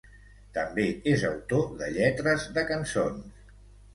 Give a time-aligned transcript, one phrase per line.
[0.53, 3.45] També és autor de lletres de cançons.